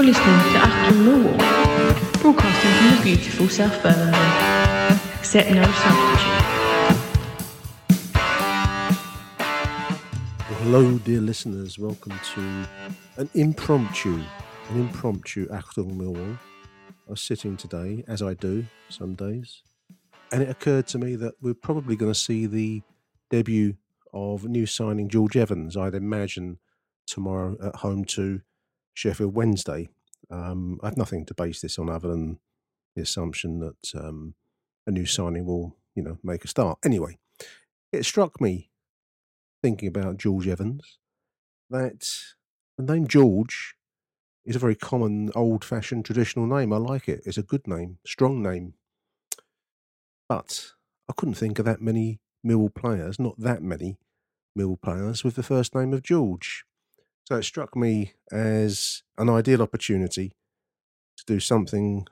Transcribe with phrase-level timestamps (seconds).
[0.00, 4.98] You're listening to Achtung Millwall, broadcasting from the beautiful South Birmingham.
[5.18, 6.40] Accept no substitute.
[10.48, 11.78] Well, hello, dear listeners.
[11.78, 12.66] Welcome to
[13.18, 14.22] an impromptu,
[14.70, 16.38] an impromptu Achtung Millwall.
[17.06, 19.62] I was sitting today, as I do some days,
[20.32, 22.80] and it occurred to me that we're probably going to see the
[23.28, 23.76] debut
[24.14, 25.76] of new signing George Evans.
[25.76, 26.58] I'd imagine
[27.06, 28.40] tomorrow at home to
[29.00, 29.88] Sheffield Wednesday.
[30.30, 32.38] Um, I have nothing to base this on other than
[32.94, 34.34] the assumption that um,
[34.86, 36.78] a new signing will, you know, make a start.
[36.84, 37.18] Anyway,
[37.92, 38.70] it struck me
[39.62, 40.98] thinking about George Evans
[41.70, 42.10] that
[42.76, 43.74] the name George
[44.44, 46.70] is a very common, old fashioned, traditional name.
[46.70, 47.22] I like it.
[47.24, 48.74] It's a good name, strong name.
[50.28, 50.72] But
[51.08, 53.98] I couldn't think of that many Mill players, not that many
[54.54, 56.64] Mill players with the first name of George.
[57.30, 60.32] So it struck me as an ideal opportunity
[61.16, 62.06] to do something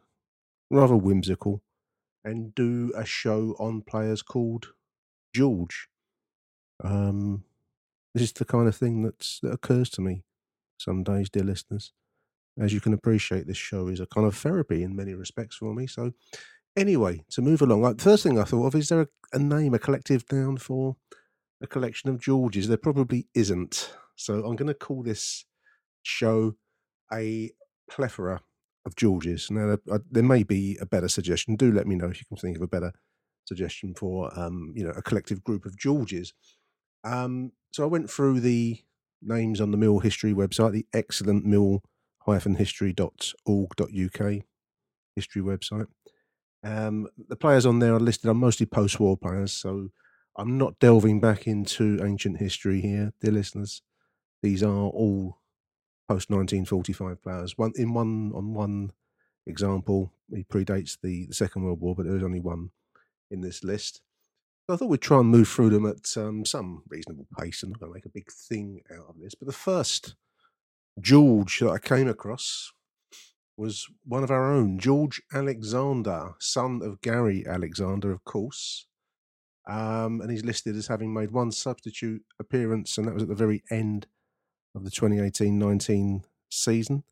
[0.71, 1.61] rather whimsical
[2.25, 4.75] and do a show on players called
[5.35, 5.89] George.
[6.85, 7.43] Um,
[8.15, 10.23] this is the kind of thing that's, that occurs to me
[10.79, 11.93] some days, dear listeners.
[12.57, 15.75] As you can appreciate, this show is a kind of therapy in many respects for
[15.75, 15.89] me.
[15.89, 16.13] So,
[16.77, 19.75] anyway, to move along, the first thing I thought of is there a, a name,
[19.75, 20.95] a collective noun for
[21.61, 22.69] a collection of Georges?
[22.69, 23.91] There probably isn't.
[24.19, 25.45] So, I'm going to call this
[26.03, 26.55] show
[27.13, 27.51] a
[27.91, 28.41] plethora
[28.85, 29.51] of Georges.
[29.51, 31.57] Now, there, uh, there may be a better suggestion.
[31.57, 32.93] Do let me know if you can think of a better
[33.45, 36.35] suggestion for, um, you know, a collective group of Georges.
[37.05, 38.83] Um, so I went through the
[39.23, 44.43] names on the Mill History website, the excellent mill-history.org.uk
[45.17, 45.87] history website.
[46.65, 49.91] Um, the players on there are listed are mostly post-war players, so
[50.37, 53.83] I'm not delving back into ancient history here, dear listeners.
[54.43, 55.39] These are all
[56.09, 57.59] post 1945 players.
[57.59, 58.93] One in one on one
[59.47, 62.71] example, he predates the, the Second World War, but there is only one
[63.31, 64.01] in this list.
[64.67, 67.63] So I thought we'd try and move through them at um, some reasonable pace.
[67.63, 69.35] I'm not going to make a big thing out of this.
[69.35, 70.15] But the first
[71.01, 72.73] George that I came across
[73.57, 78.87] was one of our own, George Alexander, son of Gary Alexander, of course.
[79.69, 83.35] Um, and he's listed as having made one substitute appearance, and that was at the
[83.35, 84.07] very end
[84.75, 87.05] of the 2018 19 season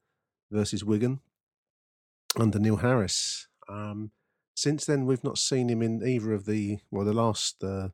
[0.50, 1.20] versus Wigan
[2.38, 3.48] under Neil Harris.
[3.68, 4.10] Um,
[4.54, 7.88] since then, we've not seen him in either of the well, the last uh,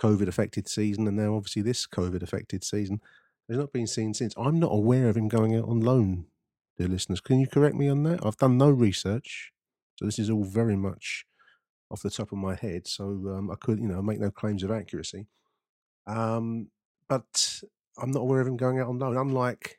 [0.00, 3.00] COVID affected season, and now obviously this COVID affected season.
[3.48, 4.34] He's not been seen since.
[4.36, 6.26] I'm not aware of him going out on loan,
[6.76, 7.20] dear listeners.
[7.20, 8.24] Can you correct me on that?
[8.24, 9.52] I've done no research,
[9.96, 11.26] so this is all very much
[11.90, 12.86] off the top of my head.
[12.86, 15.26] So um, I could, you know, make no claims of accuracy.
[16.06, 16.68] Um,
[17.08, 17.62] but
[17.98, 19.78] I'm not aware of him going out on loan, unlike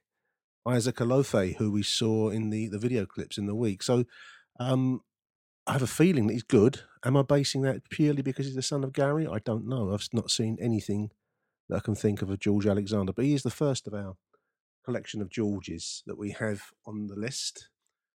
[0.67, 3.83] Isaac Olaofe, who we saw in the, the video clips in the week.
[3.83, 4.05] So
[4.59, 5.01] um,
[5.67, 6.81] I have a feeling that he's good.
[7.05, 9.27] Am I basing that purely because he's the son of Gary?
[9.27, 9.93] I don't know.
[9.93, 11.09] I've not seen anything
[11.69, 14.15] that I can think of of George Alexander, but he is the first of our
[14.85, 17.69] collection of Georges that we have on the list.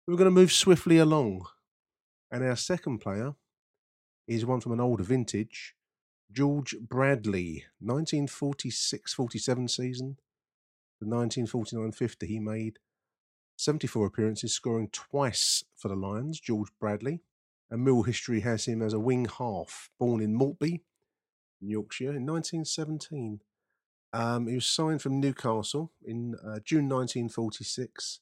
[0.07, 1.45] We're going to move swiftly along.
[2.31, 3.35] And our second player
[4.27, 5.75] is one from an older vintage,
[6.31, 10.17] George Bradley, 1946 47 season.
[10.99, 12.79] The 1949 50, he made
[13.57, 17.21] 74 appearances, scoring twice for the Lions, George Bradley
[17.73, 20.83] and Mill history has him as a wing half, born in Maltby,
[21.59, 23.39] in Yorkshire, in 1917.
[24.13, 28.19] Um, he was signed from Newcastle in uh, June 1946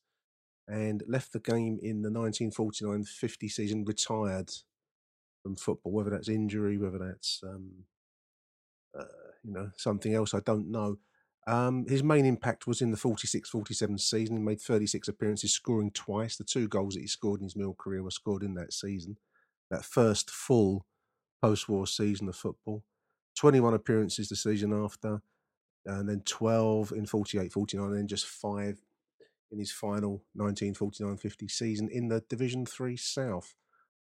[0.70, 4.52] and left the game in the 1949 50 season, retired
[5.44, 7.84] from football, whether that's injury, whether that's um,
[8.98, 9.04] uh,
[9.44, 10.98] you know, something else I don't know.
[11.48, 14.38] Um, his main impact was in the 46 47 season.
[14.38, 16.38] He made 36 appearances, scoring twice.
[16.38, 19.18] The two goals that he scored in his Mill career were scored in that season,
[19.72, 20.86] that first full
[21.42, 22.84] post war season of football.
[23.38, 25.22] 21 appearances the season after,
[25.86, 28.80] and then 12 in 48 49, and then just five
[29.52, 33.56] in his final 1949 50 season in the Division 3 South.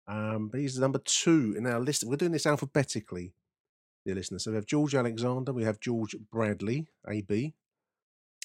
[0.08, 2.02] Um, but he's number two in our list.
[2.04, 3.34] We're doing this alphabetically
[4.04, 4.44] dear listeners.
[4.44, 7.54] So we have George Alexander, we have George Bradley, AB.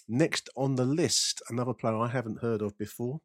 [0.08, 3.22] Next on the list, another player I haven't heard of before,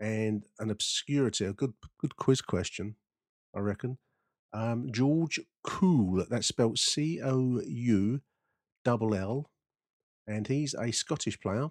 [0.00, 2.96] and an obscurity, a good good quiz question,
[3.54, 3.98] I reckon.
[4.52, 8.20] Um, George Coull, that's spelled C O U
[8.84, 9.50] double L,
[10.26, 11.68] and he's a Scottish player.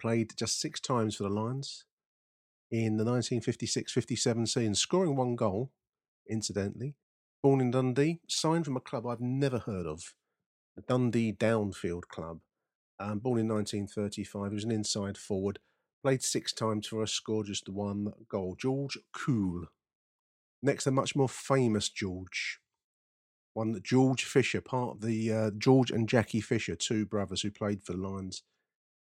[0.00, 1.84] Played just six times for the Lions
[2.70, 5.70] in the 1956 57 season, scoring one goal,
[6.28, 6.96] incidentally,
[7.44, 10.14] born in Dundee, signed from a club I've never heard of,
[10.76, 12.40] the Dundee Downfield Club.
[12.98, 15.58] Um, born in 1935, he was an inside forward,
[16.02, 18.56] played six times for us, scored just one goal.
[18.58, 19.66] George Coull.
[20.62, 22.60] Next, a much more famous George,
[23.52, 27.50] one that George Fisher, part of the uh, George and Jackie Fisher, two brothers who
[27.50, 28.42] played for the Lions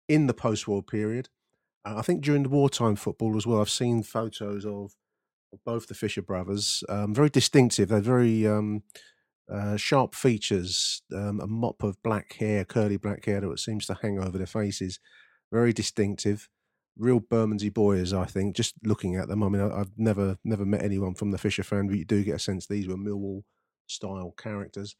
[0.07, 1.29] in the post-war period.
[1.83, 3.61] Uh, I think during the wartime football as well.
[3.61, 4.93] I've seen photos of
[5.65, 6.83] both the Fisher brothers.
[6.89, 7.89] Um, very distinctive.
[7.89, 8.83] They're very um,
[9.51, 13.97] uh, sharp features, um, a mop of black hair, curly black hair that seems to
[14.01, 14.99] hang over their faces.
[15.51, 16.49] Very distinctive.
[16.97, 18.55] Real Bermondsey boys, I think.
[18.55, 21.63] Just looking at them, I mean, I, have never never met anyone from the Fisher
[21.63, 23.43] family, but you do get a sense these were Millwall
[23.85, 24.95] style characters.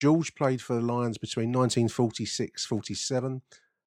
[0.00, 3.42] George played for the Lions between 1946 47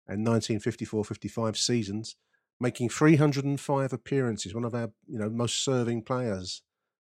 [0.08, 2.16] and 1954 55 seasons
[2.60, 6.62] making 305 appearances, one of our you know most serving players.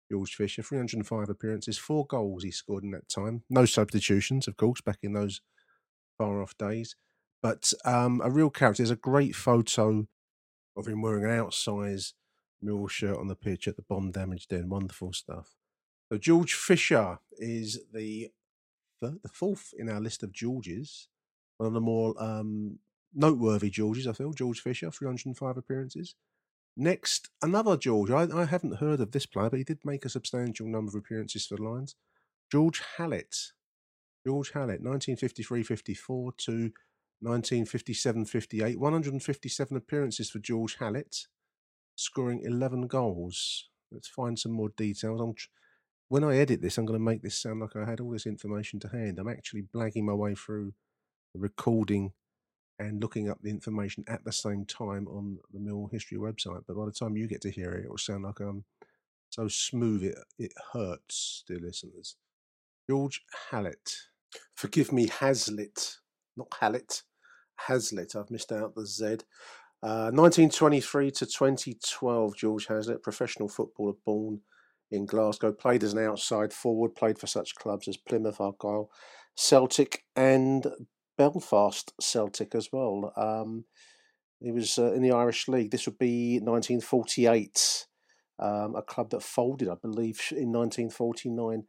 [0.10, 3.44] George Fisher, 305 appearances, four goals he scored in that time.
[3.50, 5.42] No substitutions, of course, back in those
[6.18, 6.96] far off days.
[7.44, 8.84] But um, a real character.
[8.84, 10.08] There's a great photo
[10.78, 12.14] of him wearing an outsize
[12.62, 14.72] Mill shirt on the pitch at the bomb damaged end.
[14.72, 15.56] Wonderful stuff.
[16.12, 18.30] So George Fisher is the
[19.00, 21.08] the fourth in our list of Georges.
[21.58, 22.80] One of the more um,
[23.18, 24.32] noteworthy Georges, I feel.
[24.32, 26.16] George Fisher, 305 appearances.
[26.78, 28.12] Next, another George.
[28.12, 30.96] I, I haven't heard of this player, but he did make a substantial number of
[30.96, 31.96] appearances for the Lions.
[32.52, 33.36] George Hallett.
[34.26, 36.72] George Hallett, 1953-54 to
[37.24, 38.78] 1957-58.
[38.78, 41.28] 157 appearances for George Hallett,
[41.96, 43.70] scoring 11 goals.
[43.92, 45.20] Let's find some more details.
[45.20, 45.48] I'm tr-
[46.10, 48.26] when I edit this, I'm going to make this sound like I had all this
[48.26, 49.18] information to hand.
[49.18, 50.74] I'm actually blagging my way through
[51.34, 52.14] the recording
[52.80, 56.64] and looking up the information at the same time on the Mill History website.
[56.68, 58.66] But by the time you get to hear it, it will sound like I'm
[59.30, 62.16] so smooth it it hurts, dear listeners.
[62.90, 63.92] George Hallett.
[64.56, 65.98] Forgive me, Hazlitt,
[66.36, 67.04] not Hallett.
[67.56, 68.16] Hazlitt.
[68.16, 69.18] I've missed out the Z.
[69.84, 74.42] Uh, 1923 to 2012, George Hazlitt, professional footballer born
[74.90, 78.90] in Glasgow, played as an outside forward, played for such clubs as Plymouth Argyle,
[79.36, 80.66] Celtic, and
[81.18, 83.14] Belfast Celtic as well.
[83.16, 83.66] Um,
[84.40, 85.72] he was uh, in the Irish League.
[85.72, 87.88] This would be 1948,
[88.40, 91.64] um, a club that folded, I believe, in 1949.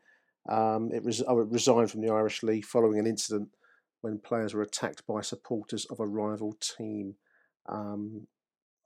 [0.48, 3.48] Um, it, res- oh, it resigned from the Irish League following an incident
[4.02, 7.14] when players were attacked by supporters of a rival team.
[7.68, 8.26] Um,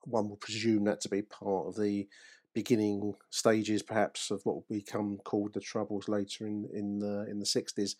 [0.04, 2.08] one would presume that to be part of the
[2.54, 7.38] beginning stages, perhaps, of what would become called the Troubles later in in the in
[7.38, 7.96] the sixties.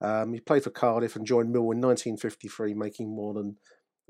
[0.00, 3.56] Um, he played for Cardiff and joined Mill in 1953, making more than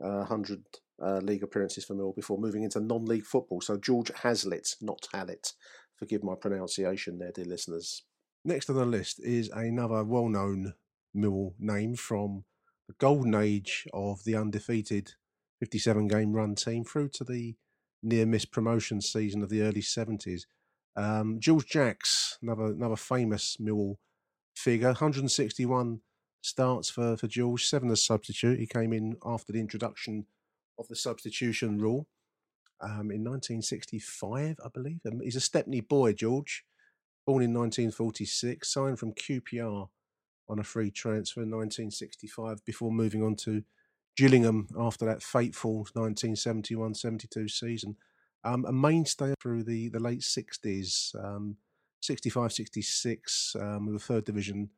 [0.02, 0.64] uh, 100
[1.02, 3.60] uh, league appearances for Mill before moving into non-league football.
[3.60, 5.52] So George Hazlitt, not Hallett.
[5.96, 8.02] Forgive my pronunciation there, dear listeners.
[8.44, 10.74] Next on the list is another well-known
[11.14, 12.44] Mill name from
[12.88, 15.12] the golden age of the undefeated
[15.60, 17.56] 57 game run team through to the
[18.02, 20.42] near miss promotion season of the early 70s.
[20.94, 23.98] Um, George Jacks, another another famous Mill
[24.56, 26.00] figure 161
[26.42, 28.58] starts for, for George, seven as substitute.
[28.58, 30.26] He came in after the introduction
[30.78, 32.06] of the substitution rule
[32.80, 35.00] um, in 1965, I believe.
[35.06, 36.64] Um, he's a Stepney boy, George,
[37.26, 39.88] born in 1946, signed from QPR
[40.48, 43.62] on a free transfer in 1965 before moving on to
[44.16, 47.96] Gillingham after that fateful 1971-72 season.
[48.44, 51.14] Um, a mainstay through the, the late 60s.
[51.22, 51.56] Um,
[52.06, 54.70] 65 66 um, we third division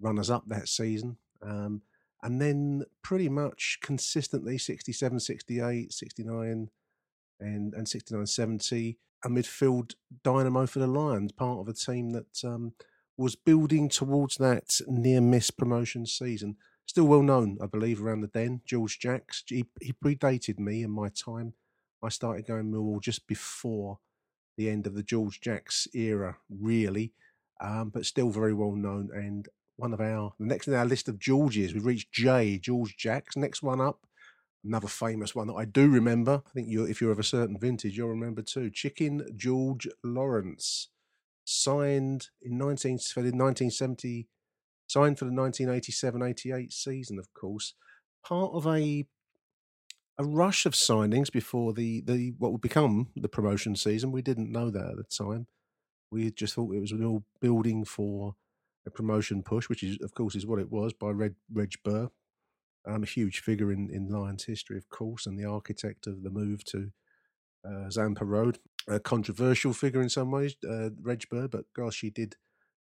[0.00, 1.82] runners up that season um,
[2.22, 6.70] and then pretty much consistently 67 68 69
[7.40, 12.44] and, and 69 70 a midfield dynamo for the lions part of a team that
[12.44, 12.72] um,
[13.20, 16.56] was building towards that near miss promotion season.
[16.86, 18.62] Still well known, I believe, around the den.
[18.64, 19.44] George Jacks.
[19.46, 21.52] He, he predated me in my time.
[22.02, 23.98] I started going Millwall just before
[24.60, 27.12] the end of the George Jacks era, really,
[27.62, 29.08] um, but still very well known.
[29.10, 32.58] And one of our the next in our list of Georges, we've reached J.
[32.58, 33.36] George Jacks.
[33.36, 34.06] Next one up,
[34.62, 36.42] another famous one that I do remember.
[36.46, 38.68] I think you, if you're of a certain vintage, you'll remember too.
[38.68, 40.88] Chicken George Lawrence,
[41.46, 44.28] signed in 19 for the 1970,
[44.88, 47.72] signed for the 1987-88 season, of course.
[48.22, 49.06] Part of a
[50.20, 54.12] a rush of signings before the the what would become the promotion season.
[54.12, 55.46] We didn't know that at the time.
[56.10, 58.34] We just thought it was all building for
[58.86, 62.10] a promotion push, which is of course is what it was by Red Reg Burr,
[62.86, 66.30] um, a huge figure in in Lions history, of course, and the architect of the
[66.30, 66.90] move to
[67.66, 68.58] uh, Zampa Road.
[68.88, 72.36] A controversial figure in some ways, uh, Reg Burr, but gosh, he did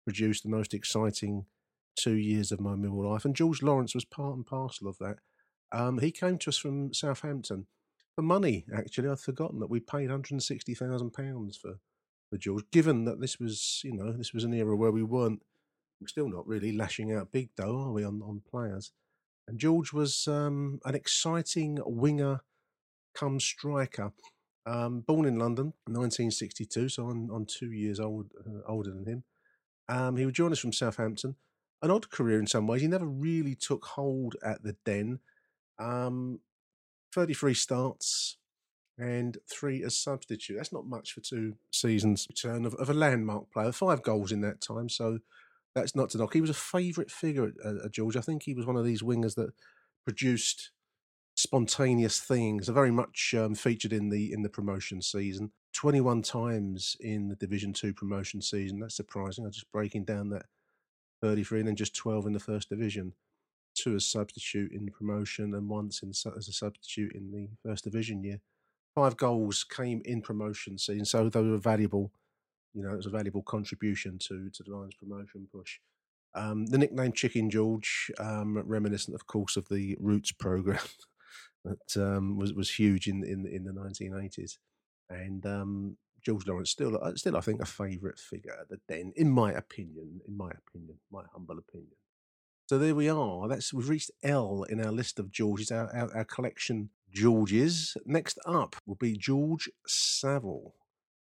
[0.05, 1.47] produce the most exciting
[1.95, 5.19] two years of my Millwall life, and George Lawrence was part and parcel of that.
[5.73, 7.67] Um, he came to us from Southampton
[8.15, 8.65] for money.
[8.75, 11.79] Actually, I'd forgotten that we paid 160 thousand pounds for
[12.31, 12.65] for George.
[12.71, 15.43] Given that this was, you know, this was an era where we weren't,
[16.01, 18.93] we're still not really lashing out big dough, are we, on on players?
[19.47, 22.41] And George was um, an exciting winger,
[23.15, 24.13] come striker.
[24.67, 29.25] Um, born in London, 1962, so I'm, I'm two years old, uh, older than him.
[29.89, 31.37] Um, he would join us from Southampton.
[31.81, 32.83] An odd career in some ways.
[32.83, 35.21] He never really took hold at the Den.
[35.79, 36.41] Um,
[37.15, 38.37] 33 starts
[38.99, 40.57] and three as substitute.
[40.57, 42.27] That's not much for two seasons.
[42.29, 43.73] Return of, of a landmark player.
[43.73, 45.21] Five goals in that time, so
[45.75, 46.35] that's not to knock.
[46.35, 48.17] He was a favourite figure at, at, George.
[48.17, 49.53] I think he was one of these wingers that
[50.05, 50.71] produced
[51.37, 52.69] spontaneous things.
[52.69, 55.53] Are very much um, featured in the in the promotion season.
[55.73, 58.81] Twenty one times in the Division Two promotion season.
[58.81, 59.45] That's surprising.
[59.45, 60.47] I'm just breaking down that
[61.23, 63.13] thirty three, and then just twelve in the first division
[63.79, 67.49] two as a substitute in the promotion and once in, as a substitute in the
[67.63, 68.41] first division year.
[68.95, 72.11] Five goals came in promotion season, so they were valuable.
[72.75, 75.79] You know, it was a valuable contribution to to the Lions promotion push.
[76.35, 80.81] Um, the nickname Chicken George, um, reminiscent, of course, of the Roots program
[81.65, 84.59] that um, was was huge in in in the 1980s,
[85.09, 89.13] and um, George Lawrence still uh, still I think a favourite figure at the Den,
[89.17, 91.97] in my opinion, in my opinion, my humble opinion.
[92.69, 93.49] So there we are.
[93.49, 97.97] That's we've reached L in our list of Georges, our, our, our collection Georges.
[98.05, 100.75] Next up will be George Saville.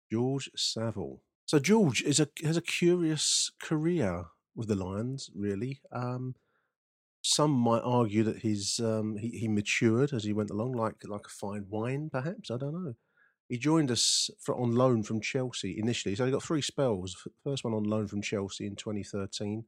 [0.09, 1.19] George Saville.
[1.47, 5.81] So George is a has a curious career with the Lions, really.
[5.91, 6.37] Um,
[7.23, 11.27] some might argue that he's um, he, he matured as he went along, like like
[11.27, 12.53] a fine wine, perhaps.
[12.53, 12.95] I don't know.
[13.49, 17.17] He joined us for, on loan from Chelsea initially, so he got three spells.
[17.43, 19.65] First one on loan from Chelsea in 2013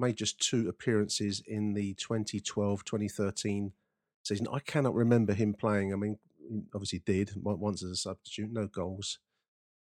[0.00, 3.72] made just two appearances in the 2012 2013
[4.24, 4.46] season.
[4.52, 5.92] I cannot remember him playing.
[5.92, 6.18] I mean,
[6.74, 9.18] obviously did once as a substitute, no goals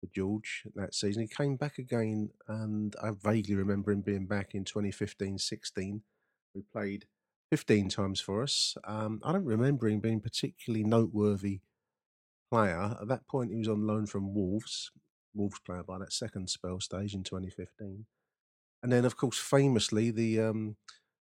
[0.00, 1.22] for George that season.
[1.22, 6.02] He came back again, and I vaguely remember him being back in 2015 16.
[6.54, 7.06] We played
[7.50, 8.76] 15 times for us.
[8.84, 11.60] Um, I don't remember him being particularly noteworthy
[12.50, 12.96] player.
[13.00, 14.90] At that point, he was on loan from Wolves,
[15.34, 18.06] Wolves player by that second spell stage in 2015
[18.82, 20.76] and then of course famously the um,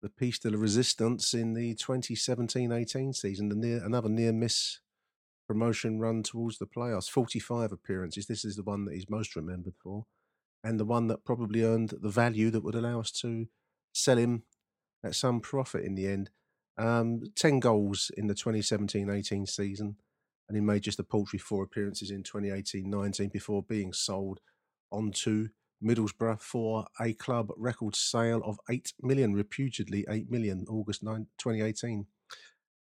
[0.03, 4.81] the piece de la resistance in the 2017-18 season, the near another near miss
[5.49, 7.11] promotion run towards the playoffs.
[7.11, 8.27] 45 appearances.
[8.27, 10.05] This is the one that he's most remembered for,
[10.63, 13.47] and the one that probably earned the value that would allow us to
[13.93, 14.45] sell him
[15.03, 16.31] at some profit in the end.
[16.77, 19.97] Um, 10 goals in the 2017-18 season,
[20.49, 24.39] and he made just a paltry four appearances in 2018-19 before being sold
[24.93, 25.49] onto
[25.83, 32.07] Middlesbrough for a club record sale of 8 million, reputedly 8 million, August 9, 2018.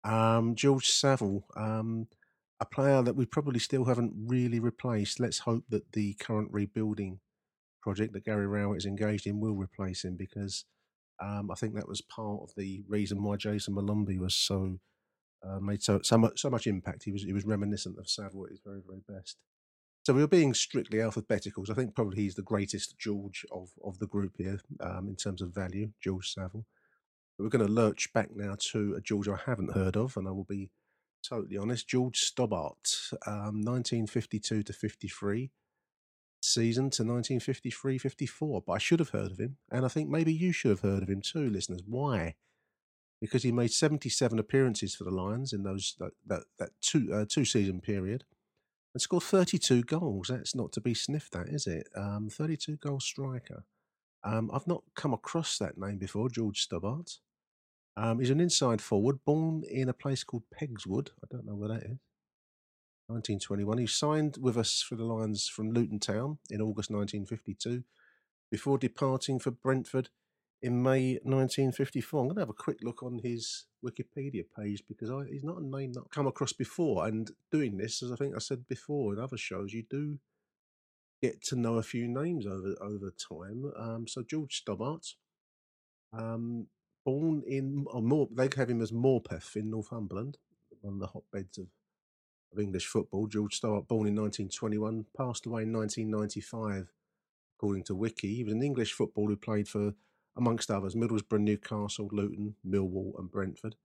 [0.04, 2.06] Um, George Saville, um,
[2.60, 5.20] a player that we probably still haven't really replaced.
[5.20, 7.20] Let's hope that the current rebuilding
[7.82, 10.64] project that Gary Rowett is engaged in will replace him because
[11.20, 14.78] um, I think that was part of the reason why Jason Molumby was so
[15.46, 17.04] uh, made so so much, so much impact.
[17.04, 19.36] He was he was reminiscent of Saville at his very very best.
[20.06, 21.64] So we were being strictly alphabetical.
[21.68, 25.42] I think probably he's the greatest George of, of the group here um, in terms
[25.42, 26.64] of value, George Saville.
[27.36, 30.28] But we're going to lurch back now to a George I haven't heard of, and
[30.28, 30.70] I will be
[31.28, 31.88] totally honest.
[31.88, 32.88] George Stobbart,
[33.26, 35.50] um, 1952 to 53
[36.40, 38.62] season to 1953 54.
[38.64, 41.02] But I should have heard of him, and I think maybe you should have heard
[41.02, 41.82] of him too, listeners.
[41.84, 42.36] Why?
[43.20, 47.24] Because he made 77 appearances for the Lions in those that, that, that two, uh,
[47.28, 48.22] two season period
[48.96, 50.28] and scored 32 goals.
[50.28, 51.86] That's not to be sniffed at, is it?
[51.94, 53.66] Um, 32 goal striker.
[54.24, 57.18] Um, I've not come across that name before, George Stobbart.
[57.98, 61.10] Um, he's an inside forward, born in a place called Pegswood.
[61.22, 61.98] I don't know where that is.
[63.08, 63.76] 1921.
[63.76, 67.84] He signed with us for the Lions from Luton Town in August 1952
[68.50, 70.08] before departing for Brentford
[70.62, 72.20] in May 1954.
[72.20, 75.58] I'm going to have a quick look on his Wikipedia page because I, he's not
[75.58, 77.06] a name that I've come across before.
[77.06, 80.18] And doing this, as I think I said before in other shows, you do
[81.22, 83.72] get to know a few names over over time.
[83.76, 85.14] Um, so George Stobbart,
[86.12, 86.66] um,
[87.04, 90.38] born in or more, they have him as Morpeth in Northumberland,
[90.80, 91.66] one of the hotbeds of,
[92.52, 93.26] of English football.
[93.26, 96.92] George Stobbart, born in 1921, passed away in 1995,
[97.56, 98.34] according to Wiki.
[98.34, 99.94] He was an English footballer who played for,
[100.36, 103.76] amongst others, Middlesbrough, Newcastle, Luton, Millwall, and Brentford.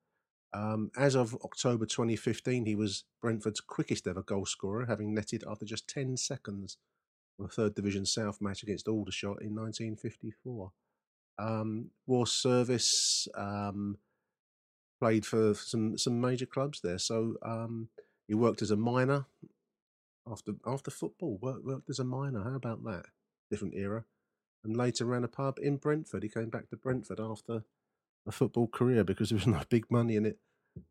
[0.53, 5.65] Um, as of October 2015, he was Brentford's quickest ever goal scorer, having netted after
[5.65, 6.77] just 10 seconds
[7.39, 10.72] in a third division South match against Aldershot in 1954.
[11.39, 13.98] Um, war service, um,
[15.01, 17.00] played for some some major clubs there.
[17.00, 17.89] So um,
[18.27, 19.25] he worked as a miner
[20.29, 21.39] after after football.
[21.41, 22.43] Worked, worked as a miner.
[22.43, 23.05] How about that?
[23.50, 24.05] Different era.
[24.63, 26.23] And later ran a pub in Brentford.
[26.23, 27.63] He came back to Brentford after
[28.27, 30.37] a football career because there was no big money in it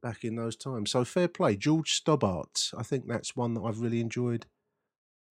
[0.02, 0.90] back in those times.
[0.90, 2.70] So fair play, George Stobbart.
[2.76, 4.46] I think that's one that I've really enjoyed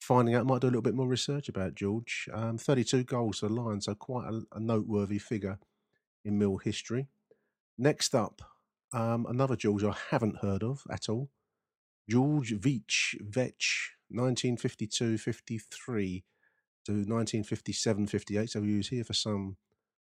[0.02, 0.46] finding out.
[0.46, 2.28] Might do a little bit more research about George.
[2.34, 5.60] Um, 32 goals for the Lions, so quite a, a, noteworthy figure
[6.26, 7.08] in Mill history.
[7.78, 8.42] Next up,
[8.92, 11.30] um, another George I haven't heard of at all.
[12.10, 16.24] George Veitch, Vetch, 1952-53
[16.86, 18.50] to 1957-58.
[18.50, 19.58] So he was here for some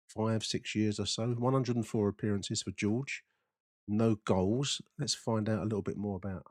[0.08, 1.28] five, six years or so.
[1.28, 3.22] 104 appearances for George.
[3.88, 4.80] No goals.
[4.98, 6.44] Let's find out a little bit more about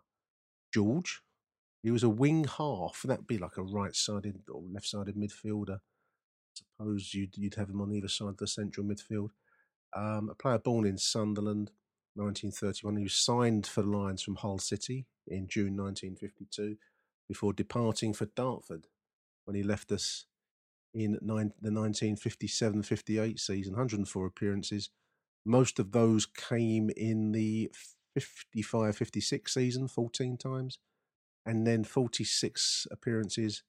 [0.74, 1.22] George.
[1.84, 3.02] He was a wing half.
[3.04, 5.80] That'd be like a right-sided or left-sided midfielder.
[5.80, 9.30] I suppose you'd you'd have him on either side of the central midfield.
[9.96, 11.72] Um, a player born in Sunderland,
[12.16, 12.98] 1931.
[12.98, 16.78] He was signed for the Lions from Hull City in June 1952
[17.28, 18.88] before departing for Dartford
[19.52, 20.28] when he left us
[20.94, 23.74] in nine, the 1957-58 season.
[23.74, 24.90] 104 appearances.
[25.46, 27.70] Most of those came in the
[28.18, 30.80] 55-56 season, 14 times
[31.46, 33.64] and then 46 appearances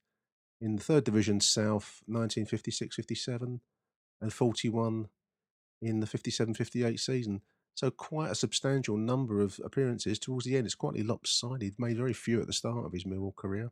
[0.60, 3.60] in the third division south 1956 57
[4.20, 5.08] and 41
[5.80, 7.40] in the 57 58 season
[7.74, 12.12] so quite a substantial number of appearances towards the end it's quite lopsided made very
[12.12, 13.70] few at the start of his Millwall career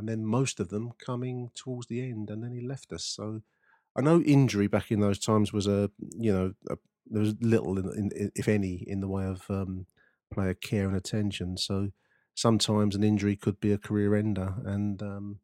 [0.00, 3.42] and then most of them coming towards the end and then he left us so
[3.96, 7.78] I know injury back in those times was a you know a, there was little
[7.78, 9.86] in, in, if any in the way of um,
[10.32, 11.90] player care and attention so
[12.40, 14.54] sometimes an injury could be a career ender.
[14.64, 15.40] And um,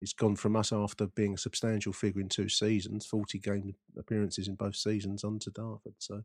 [0.00, 4.48] he's gone from us after being a substantial figure in two seasons, 40 game appearances
[4.48, 5.94] in both seasons, onto Dartford.
[5.98, 6.22] So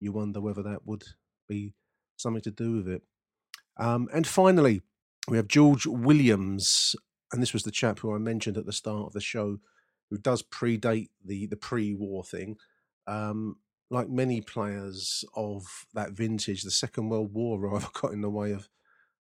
[0.00, 1.04] you wonder whether that would
[1.48, 1.74] be
[2.16, 3.02] something to do with it.
[3.78, 4.82] Um, and finally,
[5.28, 6.96] we have George Williams,
[7.32, 9.58] and this was the chap who I mentioned at the start of the show,
[10.10, 12.56] who does predate the the pre-war thing.
[13.06, 13.56] Um,
[13.90, 18.52] like many players of that vintage, the Second World War rather got in the way
[18.52, 18.68] of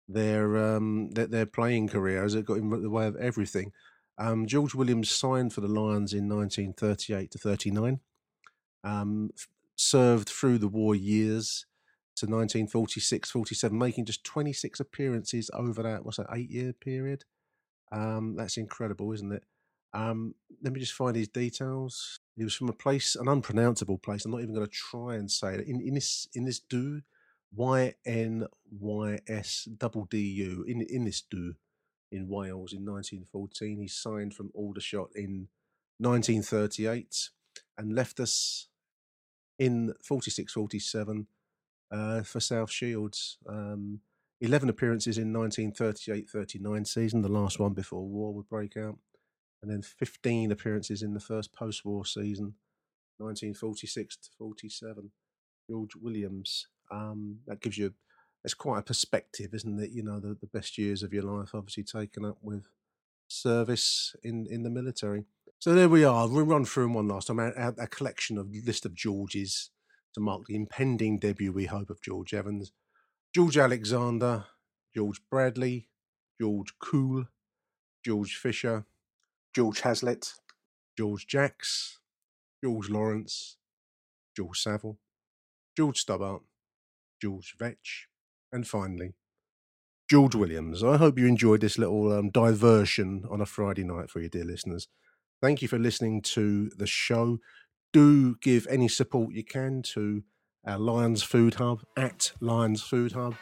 [0.07, 3.71] their um, their, their playing career as it got in the way of everything.
[4.17, 7.99] Um, George Williams signed for the Lions in 1938 to 39.
[8.83, 9.31] Um,
[9.77, 11.65] served through the war years
[12.19, 17.25] to 1946 47, making just 26 appearances over that, what's that, eight year period?
[17.91, 19.43] Um, that's incredible, isn't it?
[19.93, 22.19] Um, let me just find his details.
[22.35, 24.25] He was from a place, an unpronounceable place.
[24.25, 25.67] I'm not even going to try and say it.
[25.67, 27.01] In, in this in this do
[27.55, 31.55] Y N Y S double D U in in this do,
[32.11, 33.79] in Wales in 1914.
[33.79, 35.47] He signed from Aldershot in
[35.97, 37.29] 1938
[37.77, 38.67] and left us
[39.57, 41.27] in 46 47
[41.91, 43.37] uh, for South Shields.
[43.47, 44.01] Um,
[44.41, 48.97] 11 appearances in 1938 39 season, the last one before war would break out.
[49.61, 52.55] And then 15 appearances in the first post war season,
[53.17, 55.11] 1946 to 47.
[55.69, 57.93] George Williams um, that gives you
[58.43, 59.91] it's quite a perspective, isn't it?
[59.91, 62.67] You know, the, the best years of your life obviously taken up with
[63.27, 65.25] service in, in the military.
[65.59, 66.27] So there we are.
[66.27, 67.39] We'll run through them one last time.
[67.39, 69.71] A, a collection of list of Georges
[70.19, 72.73] to mark the impending debut, we hope, of George Evans,
[73.33, 74.45] George Alexander,
[74.93, 75.87] George Bradley,
[76.39, 77.25] George Coull,
[78.05, 78.85] George Fisher,
[79.55, 80.33] George Hazlitt,
[80.97, 81.99] George Jacks,
[82.63, 83.57] George Lawrence,
[84.35, 84.97] George Saville,
[85.77, 86.41] George Stobbart,
[87.21, 88.07] George Vetch,
[88.51, 89.13] and finally,
[90.09, 90.83] George Williams.
[90.83, 94.43] I hope you enjoyed this little um, diversion on a Friday night for you, dear
[94.43, 94.87] listeners.
[95.41, 97.39] Thank you for listening to the show.
[97.91, 100.23] Do give any support you can to
[100.65, 103.35] our Lions Food Hub at Lions Food Hub.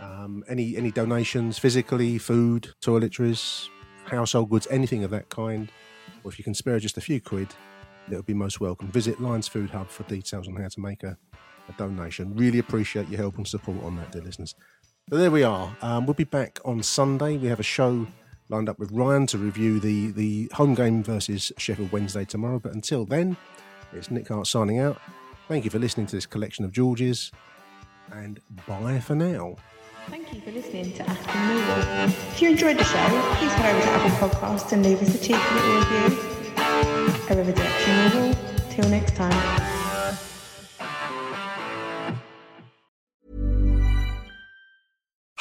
[0.00, 3.68] Um, any any donations, physically, food, toiletries,
[4.04, 5.70] household goods, anything of that kind,
[6.24, 7.48] or if you can spare just a few quid,
[8.08, 8.88] that would be most welcome.
[8.88, 11.16] Visit Lions Food Hub for details on how to make a,
[11.68, 12.34] a donation.
[12.34, 14.54] Really appreciate your help and support on that, dear listeners.
[15.08, 15.76] But there we are.
[15.80, 17.36] Um, we'll be back on Sunday.
[17.36, 18.08] We have a show
[18.48, 22.58] lined up with Ryan to review the, the home game versus Sheffield Wednesday tomorrow.
[22.58, 23.36] But until then,
[23.92, 25.00] it's Nick Hart signing out.
[25.48, 27.30] Thank you for listening to this collection of Georges,
[28.12, 29.56] and bye for now.
[30.08, 32.08] Thank you for listening to Achtung Millwall.
[32.08, 35.18] If you enjoyed the show, please head over to Apple Podcasts and leave us a
[35.18, 36.18] cheeky little review.
[37.28, 38.56] Arrivederci Millwall.
[38.70, 39.75] Till next time.